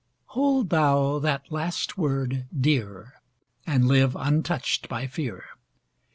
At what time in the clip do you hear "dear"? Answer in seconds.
2.59-3.21